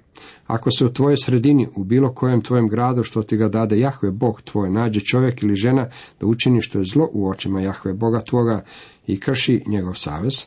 Ako 0.46 0.70
se 0.70 0.86
u 0.86 0.92
tvojoj 0.92 1.16
sredini, 1.16 1.68
u 1.76 1.84
bilo 1.84 2.12
kojem 2.12 2.42
tvojem 2.42 2.68
gradu 2.68 3.02
što 3.02 3.22
ti 3.22 3.36
ga 3.36 3.48
dade 3.48 3.78
Jahve 3.78 4.10
Bog 4.10 4.42
tvoj, 4.42 4.70
nađe 4.70 5.00
čovjek 5.00 5.42
ili 5.42 5.54
žena 5.54 5.88
da 6.20 6.26
učini 6.26 6.60
što 6.60 6.78
je 6.78 6.84
zlo 6.84 7.08
u 7.12 7.28
očima 7.28 7.60
Jahve 7.60 7.92
Boga 7.92 8.20
tvoga 8.20 8.64
i 9.06 9.20
krši 9.20 9.62
njegov 9.66 9.94
savez, 9.94 10.44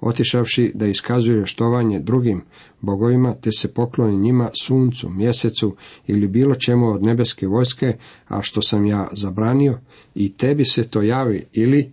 otišavši 0.00 0.72
da 0.74 0.86
iskazuje 0.86 1.46
štovanje 1.46 2.00
drugim 2.00 2.42
bogovima, 2.80 3.34
te 3.34 3.50
se 3.52 3.74
pokloni 3.74 4.16
njima 4.16 4.50
suncu, 4.62 5.08
mjesecu 5.08 5.76
ili 6.06 6.28
bilo 6.28 6.54
čemu 6.54 6.88
od 6.88 7.02
nebeske 7.02 7.46
vojske, 7.46 7.96
a 8.28 8.42
što 8.42 8.62
sam 8.62 8.86
ja 8.86 9.08
zabranio, 9.12 9.78
i 10.14 10.32
tebi 10.32 10.64
se 10.64 10.88
to 10.88 11.02
javi, 11.02 11.46
ili 11.52 11.92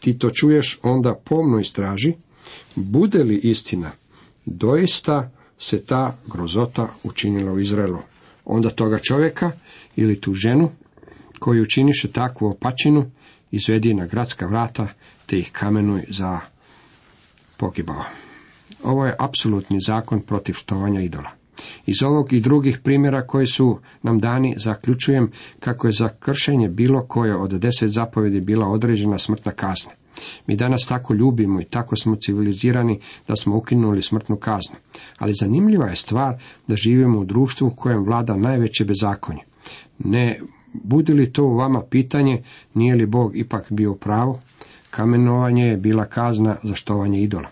ti 0.00 0.18
to 0.18 0.30
čuješ, 0.30 0.78
onda 0.82 1.14
pomno 1.24 1.58
istraži, 1.58 2.12
bude 2.74 3.24
li 3.24 3.40
istina, 3.42 3.90
doista 4.44 5.30
se 5.58 5.84
ta 5.84 6.16
grozota 6.32 6.88
učinila 7.04 7.52
u 7.52 7.60
Izraelu. 7.60 7.98
Onda 8.44 8.70
toga 8.70 8.98
čovjeka 8.98 9.50
ili 9.96 10.20
tu 10.20 10.34
ženu 10.34 10.70
koju 11.38 11.62
učiniše 11.62 12.12
takvu 12.12 12.46
opačinu, 12.46 13.10
izvedi 13.50 13.94
na 13.94 14.06
gradska 14.06 14.46
vrata, 14.46 14.88
te 15.26 15.38
ih 15.38 15.50
kamenuj 15.52 16.04
za 16.08 16.40
pogibao. 17.56 18.04
Ovo 18.82 19.06
je 19.06 19.16
apsolutni 19.18 19.78
zakon 19.86 20.20
protiv 20.20 20.52
štovanja 20.52 21.00
idola. 21.00 21.30
Iz 21.86 22.02
ovog 22.02 22.32
i 22.32 22.40
drugih 22.40 22.78
primjera 22.78 23.26
koji 23.26 23.46
su 23.46 23.78
nam 24.02 24.18
dani 24.18 24.54
zaključujem 24.58 25.32
kako 25.60 25.86
je 25.86 25.92
za 25.92 26.08
kršenje 26.08 26.68
bilo 26.68 27.06
koje 27.06 27.36
od 27.36 27.50
deset 27.50 27.90
zapovjedi 27.90 28.40
bila 28.40 28.68
određena 28.68 29.18
smrtna 29.18 29.52
kazna. 29.52 29.92
Mi 30.46 30.56
danas 30.56 30.86
tako 30.88 31.14
ljubimo 31.14 31.60
i 31.60 31.64
tako 31.64 31.96
smo 31.96 32.16
civilizirani 32.16 33.00
da 33.28 33.36
smo 33.36 33.56
ukinuli 33.56 34.02
smrtnu 34.02 34.36
kaznu. 34.36 34.76
Ali 35.18 35.32
zanimljiva 35.40 35.86
je 35.86 35.96
stvar 35.96 36.42
da 36.66 36.76
živimo 36.76 37.18
u 37.18 37.24
društvu 37.24 37.66
u 37.66 37.76
kojem 37.76 38.04
vlada 38.04 38.36
najveće 38.36 38.84
bezakonje. 38.84 39.40
Ne 39.98 40.40
budi 40.72 41.12
li 41.12 41.32
to 41.32 41.44
u 41.44 41.56
vama 41.56 41.82
pitanje, 41.90 42.42
nije 42.74 42.94
li 42.94 43.06
Bog 43.06 43.36
ipak 43.36 43.72
bio 43.72 43.94
pravo? 43.94 44.40
Kamenovanje 44.90 45.62
je 45.62 45.76
bila 45.76 46.04
kazna 46.04 46.56
za 46.62 46.74
štovanje 46.74 47.22
idola. 47.22 47.48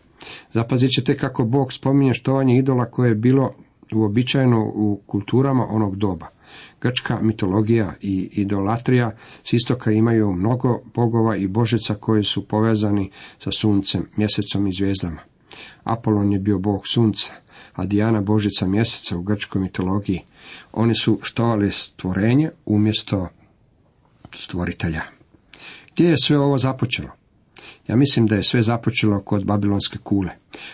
Zapazit 0.53 0.91
ćete 0.91 1.17
kako 1.17 1.45
Bog 1.45 1.73
spominje 1.73 2.15
štovanje 2.15 2.59
idola 2.59 2.85
koje 2.85 3.09
je 3.09 3.15
bilo 3.15 3.55
uobičajeno 3.95 4.73
u 4.75 5.01
kulturama 5.07 5.67
onog 5.71 5.97
doba. 5.97 6.34
Grčka 6.81 7.21
mitologija 7.23 7.93
i 8.01 8.29
idolatrija 8.33 9.17
s 9.45 9.53
istoka 9.53 9.91
imaju 9.91 10.33
mnogo 10.33 10.83
bogova 10.95 11.37
i 11.37 11.47
božica 11.47 11.95
koji 11.95 12.25
su 12.25 12.49
povezani 12.49 13.11
sa 13.39 13.51
suncem, 13.53 14.09
mjesecom 14.17 14.67
i 14.67 14.73
zvijezdama. 14.73 15.21
Apolon 15.85 16.33
je 16.33 16.39
bio 16.39 16.59
bog 16.59 16.87
sunca, 16.87 17.33
a 17.73 17.87
Dijana 17.87 18.21
božica 18.21 18.67
mjeseca 18.67 19.17
u 19.17 19.23
grčkoj 19.23 19.61
mitologiji. 19.63 20.21
Oni 20.73 20.95
su 20.95 21.19
štovali 21.23 21.71
stvorenje 21.71 22.51
umjesto 22.67 23.29
stvoritelja. 24.35 25.03
Gdje 25.95 26.05
je 26.05 26.17
sve 26.19 26.39
ovo 26.39 26.59
započelo? 26.59 27.09
Ja 27.89 27.97
mislim 27.97 28.27
da 28.27 28.37
je 28.37 28.43
sve 28.43 28.63
započelo 28.63 29.23
kod 29.23 29.45
Babilonske 29.45 29.99
kule. 29.99 30.31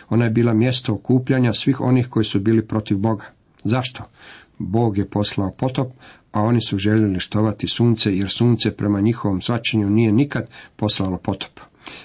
Ona 0.09 0.25
je 0.25 0.31
bila 0.31 0.55
mjesto 0.55 0.95
okupljanja 0.95 1.53
svih 1.53 1.81
onih 1.81 2.09
koji 2.09 2.25
su 2.25 2.41
bili 2.41 2.67
protiv 2.67 2.99
Boga. 2.99 3.25
Zašto? 3.65 4.05
Bog 4.61 4.99
je 4.99 5.11
poslao 5.11 5.51
potop, 5.51 5.89
a 6.33 6.43
oni 6.43 6.61
su 6.61 6.79
željeli 6.79 7.21
štovati 7.21 7.67
sunce, 7.67 8.17
jer 8.17 8.31
sunce 8.31 8.77
prema 8.77 9.01
njihovom 9.01 9.41
svačanju 9.41 9.91
nije 9.91 10.13
nikad 10.13 10.49
poslalo 10.77 11.19
potop. 11.19 11.61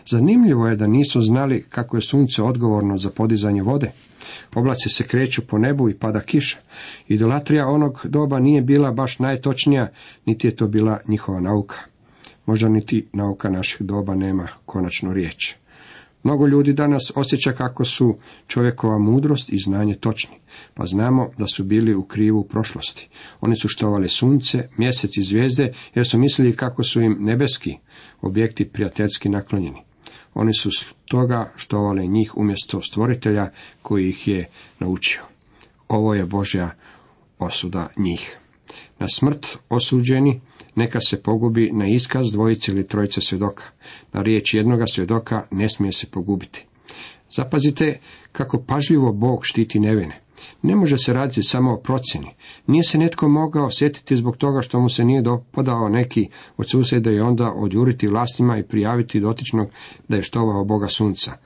Zanimljivo 0.10 0.68
je 0.68 0.76
da 0.76 0.88
nisu 0.88 1.22
znali 1.22 1.66
kako 1.70 1.98
je 1.98 2.02
sunce 2.02 2.44
odgovorno 2.44 2.98
za 2.98 3.10
podizanje 3.10 3.62
vode. 3.62 3.92
Oblaci 4.56 4.90
se 4.90 5.08
kreću 5.08 5.48
po 5.48 5.58
nebu 5.58 5.90
i 5.90 5.94
pada 5.94 6.20
kiša. 6.22 6.58
Idolatrija 7.08 7.68
onog 7.68 8.02
doba 8.04 8.40
nije 8.40 8.62
bila 8.62 8.92
baš 8.92 9.20
najtočnija, 9.20 9.92
niti 10.26 10.48
je 10.48 10.56
to 10.56 10.68
bila 10.68 11.00
njihova 11.08 11.40
nauka. 11.40 11.76
Možda 12.46 12.70
niti 12.70 13.08
nauka 13.14 13.50
naših 13.50 13.82
doba 13.82 14.16
nema 14.16 14.48
konačnu 14.66 15.14
riječ. 15.14 15.56
Mnogo 16.26 16.48
ljudi 16.48 16.74
danas 16.74 17.12
osjeća 17.16 17.52
kako 17.52 17.86
su 17.86 18.18
čovjekova 18.48 18.98
mudrost 18.98 19.54
i 19.54 19.58
znanje 19.58 19.96
točni, 19.96 20.36
pa 20.74 20.86
znamo 20.86 21.30
da 21.38 21.48
su 21.48 21.64
bili 21.64 21.96
u 21.96 22.04
krivu 22.04 22.40
u 22.40 22.48
prošlosti. 22.48 23.10
Oni 23.42 23.56
su 23.56 23.68
štovali 23.68 24.10
sunce, 24.10 24.70
mjesec 24.78 25.18
i 25.18 25.24
zvijezde, 25.24 25.74
jer 25.96 26.08
su 26.08 26.20
mislili 26.20 26.56
kako 26.56 26.84
su 26.84 27.02
im 27.02 27.18
nebeski 27.20 27.78
objekti 28.22 28.70
prijateljski 28.70 29.30
naklonjeni. 29.30 29.82
Oni 30.34 30.54
su 30.54 30.70
toga 31.06 31.52
štovali 31.56 32.08
njih 32.08 32.38
umjesto 32.38 32.82
stvoritelja 32.82 33.50
koji 33.82 34.10
ih 34.10 34.28
je 34.28 34.50
naučio. 34.80 35.22
Ovo 35.88 36.14
je 36.14 36.26
Božja 36.26 36.72
osuda 37.40 37.88
njih. 37.98 38.38
Na 39.00 39.08
smrt 39.08 39.58
osuđeni 39.70 40.42
neka 40.76 41.00
se 41.00 41.24
pogubi 41.24 41.72
na 41.74 41.88
iskaz 41.88 42.32
dvojice 42.32 42.72
ili 42.72 42.88
trojice 42.88 43.22
svjedoka. 43.22 43.64
Na 44.14 44.22
riječ 44.22 44.54
jednoga 44.54 44.88
svjedoka 44.88 45.48
ne 45.52 45.70
smije 45.70 45.94
se 45.94 46.08
pogubiti. 46.08 46.66
Zapazite 47.36 48.00
kako 48.32 48.64
pažljivo 48.68 49.14
Bog 49.14 49.40
štiti 49.44 49.80
nevine. 49.80 50.22
Ne 50.62 50.76
može 50.76 50.98
se 50.98 51.14
raditi 51.14 51.44
samo 51.44 51.74
o 51.74 51.78
procjeni. 51.78 52.36
Nije 52.68 52.84
se 52.84 52.98
netko 52.98 53.28
mogao 53.28 53.72
sjetiti 53.72 54.16
zbog 54.16 54.38
toga 54.38 54.62
što 54.62 54.80
mu 54.80 54.90
se 54.90 55.06
nije 55.06 55.22
dopadao 55.22 55.90
neki 55.90 56.30
od 56.58 56.70
susjeda 56.70 57.12
i 57.12 57.20
onda 57.20 57.52
odjuriti 57.52 58.08
vlastima 58.08 58.58
i 58.58 58.64
prijaviti 58.64 59.20
dotičnog 59.20 59.70
da 60.08 60.16
je 60.16 60.24
štovao 60.24 60.66
Boga 60.66 60.88
sunca 60.88 61.38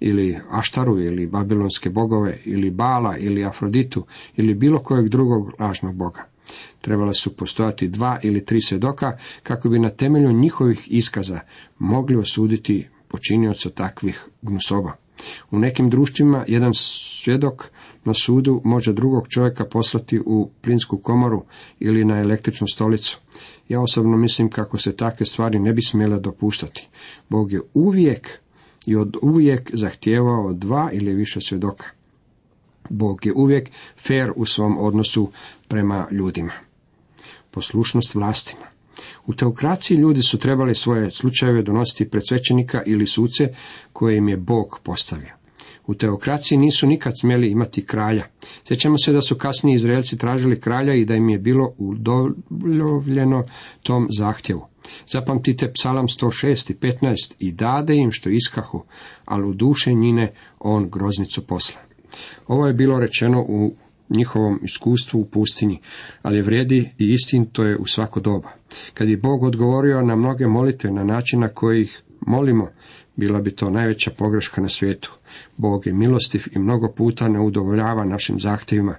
ili 0.00 0.38
Aštaru 0.50 1.00
ili 1.00 1.26
babilonske 1.26 1.90
bogove 1.90 2.38
ili 2.44 2.70
Bala 2.70 3.16
ili 3.16 3.44
Afroditu 3.44 4.06
ili 4.36 4.54
bilo 4.54 4.78
kojeg 4.78 5.08
drugog 5.08 5.52
lažnog 5.60 5.94
boga. 5.94 6.33
Trebala 6.80 7.12
su 7.12 7.36
postojati 7.36 7.88
dva 7.88 8.20
ili 8.22 8.44
tri 8.44 8.60
svjedoka 8.60 9.18
kako 9.42 9.68
bi 9.68 9.78
na 9.78 9.90
temelju 9.90 10.32
njihovih 10.32 10.88
iskaza 10.90 11.40
mogli 11.78 12.16
osuditi 12.16 12.88
počinioca 13.08 13.70
takvih 13.70 14.26
gnusoba. 14.42 14.92
U 15.50 15.58
nekim 15.58 15.90
društvima 15.90 16.44
jedan 16.48 16.74
svjedok 16.74 17.64
na 18.04 18.14
sudu 18.14 18.60
može 18.64 18.92
drugog 18.92 19.28
čovjeka 19.28 19.64
poslati 19.64 20.20
u 20.26 20.50
plinsku 20.62 20.98
komoru 20.98 21.44
ili 21.80 22.04
na 22.04 22.20
električnu 22.20 22.66
stolicu. 22.66 23.20
Ja 23.68 23.80
osobno 23.80 24.16
mislim 24.16 24.50
kako 24.50 24.78
se 24.78 24.96
takve 24.96 25.26
stvari 25.26 25.58
ne 25.58 25.72
bi 25.72 25.82
smjele 25.82 26.20
dopuštati. 26.20 26.88
Bog 27.28 27.52
je 27.52 27.60
uvijek 27.74 28.38
i 28.86 28.96
od 28.96 29.16
uvijek 29.22 29.70
zahtijevao 29.74 30.52
dva 30.52 30.90
ili 30.92 31.14
više 31.14 31.40
svjedoka. 31.40 31.86
Bog 32.90 33.26
je 33.26 33.32
uvijek 33.32 33.70
fair 33.96 34.32
u 34.36 34.46
svom 34.46 34.78
odnosu 34.78 35.30
prema 35.68 36.06
ljudima. 36.10 36.52
Poslušnost 37.50 38.14
vlastima. 38.14 38.66
U 39.26 39.34
teokraciji 39.34 39.96
ljudi 39.96 40.22
su 40.22 40.38
trebali 40.38 40.74
svoje 40.74 41.10
slučajeve 41.10 41.62
donositi 41.62 42.10
pred 42.10 42.22
svećenika 42.28 42.82
ili 42.86 43.06
suce 43.06 43.48
koje 43.92 44.16
im 44.16 44.28
je 44.28 44.36
Bog 44.36 44.80
postavio. 44.82 45.32
U 45.86 45.94
teokraciji 45.94 46.58
nisu 46.58 46.86
nikad 46.86 47.12
smjeli 47.20 47.50
imati 47.50 47.86
kralja. 47.86 48.26
Sjećamo 48.68 48.98
se 48.98 49.12
da 49.12 49.20
su 49.20 49.34
kasniji 49.34 49.74
Izraelci 49.74 50.18
tražili 50.18 50.60
kralja 50.60 50.94
i 50.94 51.04
da 51.04 51.14
im 51.14 51.28
je 51.28 51.38
bilo 51.38 51.74
udovoljeno 51.78 53.44
tom 53.82 54.08
zahtjevu. 54.18 54.66
Zapamtite 55.08 55.72
psalam 55.72 56.06
106 56.06 56.70
i 56.70 56.74
15 56.74 57.34
i 57.38 57.52
dade 57.52 57.96
im 57.96 58.12
što 58.12 58.30
iskahu, 58.30 58.84
ali 59.24 59.48
u 59.48 59.54
duše 59.54 59.92
njine 59.92 60.32
on 60.58 60.90
groznicu 60.90 61.46
posla. 61.46 61.80
Ovo 62.46 62.66
je 62.66 62.72
bilo 62.72 63.00
rečeno 63.00 63.44
u 63.48 63.74
njihovom 64.10 64.60
iskustvu 64.62 65.20
u 65.20 65.24
pustinji, 65.24 65.80
ali 66.22 66.42
vrijedi 66.42 66.90
i 66.98 67.12
istinito 67.12 67.64
je 67.64 67.76
u 67.76 67.86
svako 67.86 68.20
doba. 68.20 68.48
Kad 68.94 69.08
je 69.08 69.16
Bog 69.16 69.42
odgovorio 69.42 70.02
na 70.02 70.16
mnoge 70.16 70.46
molitve 70.46 70.90
na 70.90 71.04
način 71.04 71.40
na 71.40 71.48
koji 71.48 71.82
ih 71.82 72.02
molimo, 72.26 72.68
bila 73.16 73.40
bi 73.40 73.50
to 73.50 73.70
najveća 73.70 74.10
pogreška 74.10 74.60
na 74.60 74.68
svijetu. 74.68 75.12
Bog 75.56 75.86
je 75.86 75.92
milostiv 75.92 76.44
i 76.52 76.58
mnogo 76.58 76.92
puta 76.92 77.28
ne 77.28 77.40
udovoljava 77.40 78.04
našim 78.04 78.40
zahtjevima. 78.40 78.96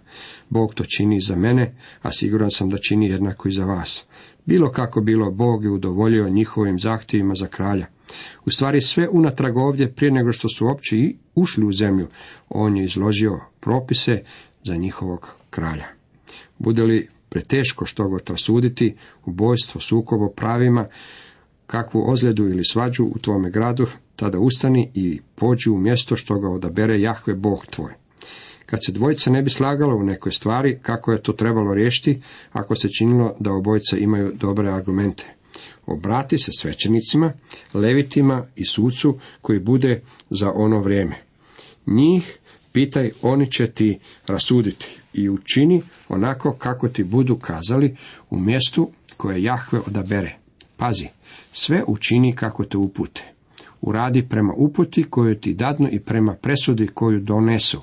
Bog 0.49 0.73
to 0.73 0.83
čini 0.97 1.21
za 1.21 1.35
mene, 1.35 1.75
a 2.01 2.11
siguran 2.11 2.51
sam 2.51 2.69
da 2.69 2.77
čini 2.77 3.09
jednako 3.09 3.47
i 3.47 3.51
za 3.51 3.65
vas. 3.65 4.07
Bilo 4.45 4.71
kako 4.71 5.01
bilo, 5.01 5.31
Bog 5.31 5.63
je 5.63 5.69
udovoljio 5.69 6.29
njihovim 6.29 6.79
zahtjevima 6.79 7.35
za 7.35 7.47
kralja. 7.47 7.85
U 8.45 8.49
stvari 8.49 8.81
sve 8.81 9.09
unatrag 9.09 9.57
ovdje, 9.57 9.91
prije 9.91 10.11
nego 10.11 10.33
što 10.33 10.49
su 10.49 10.65
uopće 10.65 10.95
ušli 11.35 11.65
u 11.65 11.71
zemlju, 11.71 12.07
on 12.49 12.77
je 12.77 12.85
izložio 12.85 13.39
propise 13.59 14.21
za 14.63 14.75
njihovog 14.75 15.29
kralja. 15.49 15.85
Bude 16.59 16.83
li 16.83 17.07
preteško 17.29 17.85
što 17.85 18.07
god 18.07 18.31
suditi, 18.35 18.95
ubojstvo, 19.25 19.81
sukobo 19.81 20.29
pravima, 20.29 20.87
kakvu 21.67 22.11
ozljedu 22.11 22.43
ili 22.43 22.65
svađu 22.65 23.03
u 23.03 23.19
tvome 23.19 23.49
gradu, 23.49 23.85
tada 24.15 24.39
ustani 24.39 24.91
i 24.93 25.19
pođi 25.35 25.69
u 25.69 25.77
mjesto 25.77 26.15
što 26.15 26.39
ga 26.39 26.49
odabere 26.49 27.01
Jahve 27.01 27.33
Bog 27.33 27.65
tvoj. 27.65 27.93
Kad 28.65 28.85
se 28.85 28.91
dvojica 28.91 29.31
ne 29.31 29.41
bi 29.41 29.49
slagalo 29.49 29.95
u 29.95 30.03
nekoj 30.03 30.31
stvari, 30.31 30.79
kako 30.81 31.11
je 31.11 31.21
to 31.21 31.33
trebalo 31.33 31.73
riješiti, 31.73 32.21
ako 32.51 32.75
se 32.75 32.89
činilo 32.89 33.35
da 33.39 33.53
obojica 33.53 33.97
imaju 33.97 34.31
dobre 34.35 34.71
argumente. 34.71 35.34
Obrati 35.85 36.37
se 36.37 36.51
svećenicima, 36.57 37.33
levitima 37.73 38.45
i 38.55 38.65
sucu 38.65 39.19
koji 39.41 39.59
bude 39.59 40.01
za 40.29 40.51
ono 40.55 40.79
vrijeme. 40.79 41.15
Njih 41.87 42.37
pitaj, 42.71 43.11
oni 43.21 43.51
će 43.51 43.67
ti 43.67 43.99
rasuditi 44.27 44.87
i 45.13 45.29
učini 45.29 45.81
onako 46.09 46.51
kako 46.51 46.87
ti 46.87 47.03
budu 47.03 47.35
kazali 47.35 47.95
u 48.29 48.39
mjestu 48.39 48.89
koje 49.17 49.43
Jahve 49.43 49.79
odabere. 49.87 50.37
Pazi, 50.77 51.07
sve 51.51 51.83
učini 51.87 52.35
kako 52.35 52.65
te 52.65 52.77
upute. 52.77 53.23
Uradi 53.81 54.25
prema 54.29 54.53
uputi 54.57 55.03
koju 55.09 55.35
ti 55.35 55.53
dadnu 55.53 55.89
i 55.91 55.99
prema 55.99 56.33
presudi 56.33 56.87
koju 56.87 57.19
donesu. 57.19 57.81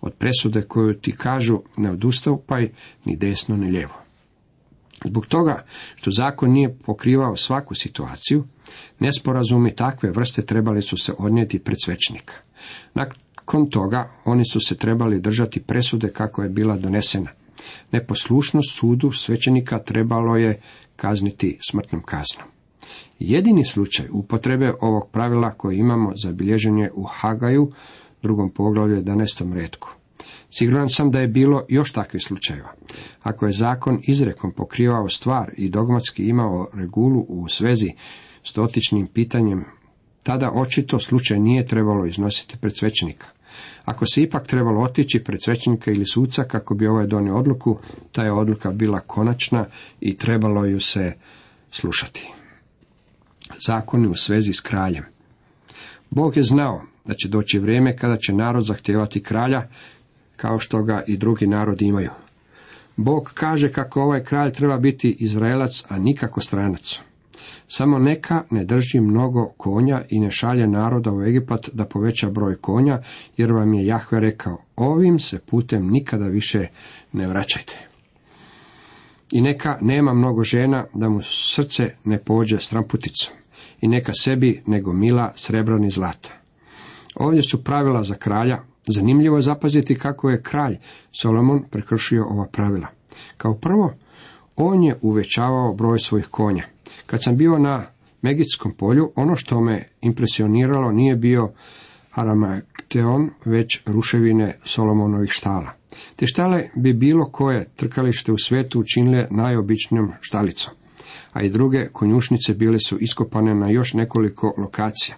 Od 0.00 0.12
presude 0.14 0.62
koju 0.62 0.94
ti 0.94 1.12
kažu 1.12 1.60
ne 1.76 1.90
odustupaj 1.90 2.70
ni 3.04 3.16
desno 3.16 3.56
ni 3.56 3.70
lijevo. 3.70 4.01
Zbog 5.04 5.26
toga 5.26 5.64
što 5.94 6.10
zakon 6.10 6.50
nije 6.50 6.78
pokrivao 6.78 7.36
svaku 7.36 7.74
situaciju, 7.74 8.44
nesporazumi 8.98 9.74
takve 9.74 10.10
vrste 10.10 10.42
trebali 10.42 10.82
su 10.82 10.96
se 10.96 11.12
odnijeti 11.18 11.58
pred 11.58 11.76
svećnika. 11.84 12.34
Nakon 12.94 13.70
toga 13.70 14.10
oni 14.24 14.44
su 14.44 14.60
se 14.60 14.76
trebali 14.76 15.20
držati 15.20 15.62
presude 15.62 16.08
kako 16.08 16.42
je 16.42 16.48
bila 16.48 16.76
donesena. 16.76 17.30
Neposlušnost 17.92 18.78
sudu 18.78 19.12
svećenika 19.12 19.78
trebalo 19.78 20.36
je 20.36 20.60
kazniti 20.96 21.58
smrtnom 21.70 22.02
kaznom. 22.02 22.48
Jedini 23.18 23.64
slučaj 23.64 24.06
upotrebe 24.10 24.72
ovog 24.80 25.08
pravila 25.12 25.50
koji 25.50 25.78
imamo 25.78 26.12
zabilježen 26.16 26.78
je 26.78 26.92
u 26.94 27.02
Hagaju, 27.04 27.72
drugom 28.22 28.50
poglavlju 28.50 29.02
11. 29.02 29.52
redku. 29.52 29.94
Siguran 30.54 30.88
sam 30.88 31.10
da 31.10 31.20
je 31.20 31.28
bilo 31.28 31.64
još 31.68 31.92
takvih 31.92 32.22
slučajeva. 32.24 32.74
Ako 33.22 33.46
je 33.46 33.52
zakon 33.52 34.00
izrekom 34.02 34.52
pokrivao 34.52 35.08
stvar 35.08 35.52
i 35.56 35.68
dogmatski 35.68 36.22
imao 36.22 36.68
regulu 36.74 37.24
u 37.28 37.48
svezi 37.48 37.90
s 38.44 38.54
dotičnim 38.54 39.06
pitanjem, 39.06 39.64
tada 40.22 40.50
očito 40.54 40.98
slučaj 40.98 41.38
nije 41.38 41.66
trebalo 41.66 42.06
iznositi 42.06 42.58
pred 42.58 42.76
svećenika. 42.76 43.26
Ako 43.84 44.06
se 44.06 44.22
ipak 44.22 44.46
trebalo 44.46 44.82
otići 44.82 45.24
pred 45.24 45.42
svećenika 45.42 45.90
ili 45.90 46.06
suca 46.06 46.44
kako 46.44 46.74
bi 46.74 46.86
ovaj 46.86 47.06
donio 47.06 47.36
odluku, 47.36 47.78
ta 48.12 48.24
je 48.24 48.32
odluka 48.32 48.70
bila 48.70 49.00
konačna 49.00 49.66
i 50.00 50.16
trebalo 50.16 50.64
ju 50.64 50.80
se 50.80 51.12
slušati. 51.70 52.32
Zakoni 53.66 54.08
u 54.08 54.14
svezi 54.14 54.52
s 54.52 54.60
kraljem. 54.60 55.04
Bog 56.10 56.36
je 56.36 56.42
znao 56.42 56.82
da 57.04 57.14
će 57.14 57.28
doći 57.28 57.58
vrijeme 57.58 57.96
kada 57.96 58.16
će 58.16 58.32
narod 58.32 58.64
zahtijevati 58.64 59.22
kralja, 59.22 59.68
kao 60.42 60.58
što 60.58 60.82
ga 60.82 61.02
i 61.06 61.16
drugi 61.16 61.46
narodi 61.46 61.84
imaju. 61.84 62.10
Bog 62.96 63.30
kaže 63.34 63.72
kako 63.72 64.02
ovaj 64.02 64.24
kralj 64.24 64.52
treba 64.52 64.78
biti 64.78 65.16
Izraelac, 65.18 65.84
a 65.88 65.98
nikako 65.98 66.40
stranac. 66.40 67.00
Samo 67.68 67.98
neka 67.98 68.42
ne 68.50 68.64
drži 68.64 69.00
mnogo 69.00 69.52
konja 69.56 70.02
i 70.08 70.20
ne 70.20 70.30
šalje 70.30 70.66
naroda 70.66 71.12
u 71.12 71.22
Egipat 71.22 71.68
da 71.72 71.84
poveća 71.84 72.30
broj 72.30 72.56
konja, 72.56 73.02
jer 73.36 73.52
vam 73.52 73.74
je 73.74 73.86
Jahve 73.86 74.20
rekao, 74.20 74.58
ovim 74.76 75.18
se 75.18 75.38
putem 75.38 75.90
nikada 75.90 76.26
više 76.26 76.66
ne 77.12 77.26
vraćajte. 77.26 77.78
I 79.32 79.40
neka 79.40 79.78
nema 79.80 80.14
mnogo 80.14 80.44
žena 80.44 80.84
da 80.94 81.08
mu 81.08 81.20
srce 81.22 81.94
ne 82.04 82.18
pođe 82.18 82.58
stramputicom 82.58 83.34
i 83.80 83.88
neka 83.88 84.12
sebi 84.12 84.62
nego 84.66 84.92
mila 84.92 85.32
srebrani 85.36 85.90
zlata. 85.90 86.30
Ovdje 87.14 87.42
su 87.42 87.64
pravila 87.64 88.04
za 88.04 88.14
kralja. 88.14 88.71
Zanimljivo 88.86 89.36
je 89.36 89.42
zapaziti 89.42 89.98
kako 89.98 90.30
je 90.30 90.42
kralj 90.42 90.76
Solomon 91.12 91.64
prekršio 91.70 92.26
ova 92.26 92.46
pravila. 92.52 92.86
Kao 93.36 93.54
prvo, 93.54 93.92
on 94.56 94.82
je 94.82 94.98
uvećavao 95.02 95.74
broj 95.74 95.98
svojih 95.98 96.26
konja. 96.30 96.64
Kad 97.06 97.22
sam 97.22 97.36
bio 97.36 97.58
na 97.58 97.86
Megitskom 98.22 98.72
polju, 98.72 99.12
ono 99.16 99.36
što 99.36 99.60
me 99.60 99.88
impresioniralo 100.00 100.92
nije 100.92 101.16
bio 101.16 101.52
Aramakteon, 102.10 103.30
već 103.44 103.82
ruševine 103.86 104.58
Solomonovih 104.64 105.30
štala. 105.30 105.72
Te 106.16 106.26
štale 106.26 106.68
bi 106.76 106.92
bilo 106.92 107.24
koje 107.24 107.68
trkalište 107.76 108.32
u 108.32 108.38
svijetu 108.38 108.80
učinile 108.80 109.26
najobičnijom 109.30 110.12
štalicom, 110.20 110.74
a 111.32 111.42
i 111.42 111.50
druge 111.50 111.88
konjušnice 111.92 112.54
bile 112.54 112.78
su 112.78 112.98
iskopane 112.98 113.54
na 113.54 113.70
još 113.70 113.94
nekoliko 113.94 114.54
lokacija. 114.58 115.16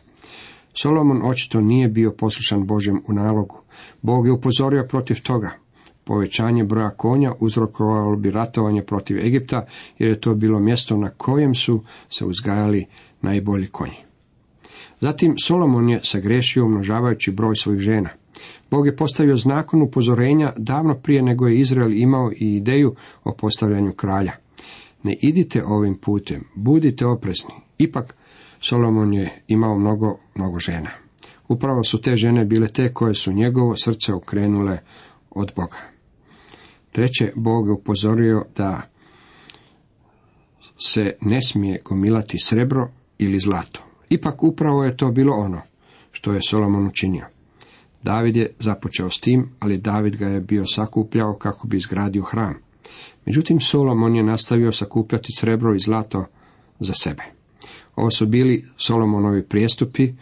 Solomon 0.82 1.22
očito 1.24 1.60
nije 1.60 1.88
bio 1.88 2.12
poslušan 2.12 2.66
Božjem 2.66 3.02
u 3.08 3.12
nalogu. 3.12 3.60
Bog 4.02 4.26
je 4.26 4.32
upozorio 4.32 4.86
protiv 4.88 5.22
toga. 5.22 5.50
Povećanje 6.04 6.64
broja 6.64 6.90
konja 6.90 7.32
uzrokovalo 7.40 8.16
bi 8.16 8.30
ratovanje 8.30 8.82
protiv 8.82 9.18
Egipta, 9.18 9.66
jer 9.98 10.10
je 10.10 10.20
to 10.20 10.34
bilo 10.34 10.60
mjesto 10.60 10.96
na 10.96 11.10
kojem 11.10 11.54
su 11.54 11.82
se 12.08 12.24
uzgajali 12.24 12.86
najbolji 13.22 13.66
konji. 13.66 13.96
Zatim 15.00 15.34
Solomon 15.44 15.88
je 15.88 16.00
sagrešio 16.02 16.64
umnožavajući 16.64 17.32
broj 17.32 17.56
svojih 17.56 17.80
žena. 17.80 18.10
Bog 18.70 18.86
je 18.86 18.96
postavio 18.96 19.36
znakon 19.36 19.82
upozorenja 19.82 20.52
davno 20.56 20.94
prije 20.94 21.22
nego 21.22 21.46
je 21.46 21.58
Izrael 21.58 21.92
imao 21.92 22.32
i 22.32 22.56
ideju 22.56 22.94
o 23.24 23.34
postavljanju 23.34 23.92
kralja. 23.92 24.32
Ne 25.02 25.16
idite 25.20 25.64
ovim 25.64 25.94
putem, 25.94 26.44
budite 26.54 27.06
oprezni. 27.06 27.54
Ipak 27.78 28.16
Solomon 28.66 29.14
je 29.14 29.42
imao 29.48 29.78
mnogo, 29.78 30.18
mnogo 30.34 30.58
žena. 30.58 30.90
Upravo 31.48 31.84
su 31.84 32.00
te 32.00 32.16
žene 32.16 32.44
bile 32.44 32.68
te 32.68 32.92
koje 32.92 33.14
su 33.14 33.32
njegovo 33.32 33.76
srce 33.76 34.14
okrenule 34.14 34.78
od 35.30 35.52
Boga. 35.56 35.76
Treće, 36.92 37.32
Bog 37.36 37.66
je 37.66 37.72
upozorio 37.72 38.44
da 38.56 38.82
se 40.78 41.16
ne 41.20 41.42
smije 41.42 41.80
gomilati 41.84 42.38
srebro 42.38 42.88
ili 43.18 43.38
zlato. 43.38 43.80
Ipak 44.08 44.42
upravo 44.42 44.84
je 44.84 44.96
to 44.96 45.10
bilo 45.10 45.32
ono 45.36 45.62
što 46.12 46.32
je 46.32 46.40
Solomon 46.42 46.86
učinio. 46.86 47.26
David 48.02 48.36
je 48.36 48.54
započeo 48.58 49.10
s 49.10 49.20
tim, 49.20 49.50
ali 49.60 49.78
David 49.78 50.16
ga 50.16 50.26
je 50.26 50.40
bio 50.40 50.64
sakupljao 50.66 51.34
kako 51.34 51.66
bi 51.66 51.76
izgradio 51.76 52.22
hram. 52.22 52.54
Međutim, 53.26 53.60
Solomon 53.60 54.16
je 54.16 54.22
nastavio 54.22 54.72
sakupljati 54.72 55.32
srebro 55.36 55.74
i 55.74 55.80
zlato 55.80 56.26
za 56.80 56.92
sebe. 56.94 57.33
Ovo 57.96 58.10
su 58.10 58.26
bili 58.26 58.64
Solomonovi 58.76 59.42
prijestupi, 59.42 60.12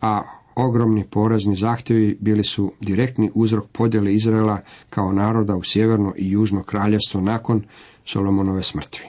a 0.00 0.22
ogromni 0.54 1.04
porazni 1.10 1.56
zahtjevi 1.56 2.16
bili 2.20 2.44
su 2.44 2.72
direktni 2.80 3.30
uzrok 3.34 3.64
podjele 3.72 4.14
Izraela 4.14 4.60
kao 4.90 5.12
naroda 5.12 5.56
u 5.56 5.64
sjeverno 5.64 6.14
i 6.16 6.30
južno 6.30 6.62
kraljevstvo 6.62 7.20
nakon 7.20 7.62
Solomonove 8.04 8.62
smrtvi. 8.62 9.04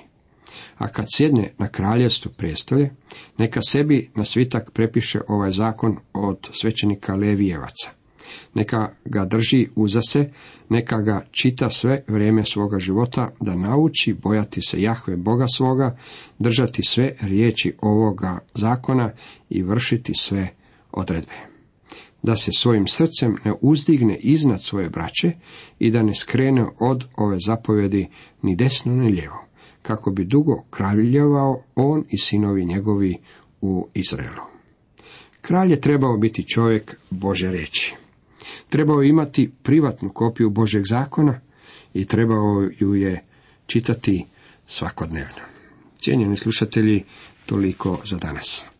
A 0.77 0.87
kad 0.87 1.05
sjedne 1.15 1.53
na 1.57 1.67
kraljevstvo 1.67 2.31
prijestolje, 2.37 2.91
neka 3.37 3.61
sebi 3.61 4.09
na 4.15 4.25
svitak 4.25 4.71
prepiše 4.71 5.21
ovaj 5.27 5.51
zakon 5.51 5.97
od 6.13 6.49
svećenika 6.51 7.15
Levijevaca 7.15 8.00
neka 8.53 8.89
ga 9.05 9.25
drži 9.25 9.67
uzase, 9.75 10.29
neka 10.69 11.01
ga 11.01 11.25
čita 11.31 11.69
sve 11.69 12.03
vrijeme 12.07 12.43
svoga 12.43 12.79
života, 12.79 13.31
da 13.39 13.55
nauči 13.55 14.13
bojati 14.13 14.61
se 14.61 14.81
Jahve 14.81 15.15
Boga 15.15 15.45
svoga, 15.47 15.97
držati 16.39 16.83
sve 16.83 17.15
riječi 17.21 17.73
ovoga 17.81 18.39
zakona 18.55 19.11
i 19.49 19.63
vršiti 19.63 20.13
sve 20.15 20.47
odredbe. 20.91 21.51
Da 22.23 22.35
se 22.35 22.51
svojim 22.51 22.87
srcem 22.87 23.37
ne 23.45 23.53
uzdigne 23.61 24.17
iznad 24.17 24.61
svoje 24.61 24.89
braće 24.89 25.31
i 25.79 25.91
da 25.91 26.03
ne 26.03 26.15
skrene 26.15 26.65
od 26.79 27.05
ove 27.15 27.37
zapovjedi 27.45 28.07
ni 28.41 28.55
desno 28.55 28.95
ni 28.95 29.11
lijevo, 29.11 29.45
kako 29.81 30.11
bi 30.11 30.25
dugo 30.25 30.63
kraljevao 30.69 31.63
on 31.75 32.03
i 32.09 32.17
sinovi 32.17 32.65
njegovi 32.65 33.17
u 33.61 33.87
Izraelu. 33.93 34.51
Kralj 35.41 35.71
je 35.71 35.81
trebao 35.81 36.17
biti 36.17 36.47
čovjek 36.47 36.97
Bože 37.09 37.51
riječi. 37.51 37.95
Trebao 38.69 39.01
je 39.01 39.09
imati 39.09 39.51
privatnu 39.63 40.09
kopiju 40.09 40.49
Božeg 40.49 40.83
zakona 40.85 41.39
i 41.93 42.05
trebao 42.05 42.69
ju 42.79 42.95
je 42.95 43.23
čitati 43.65 44.25
svakodnevno. 44.67 45.41
Cijenjeni 45.99 46.37
slušatelji, 46.37 47.03
toliko 47.45 47.99
za 48.05 48.17
danas. 48.17 48.70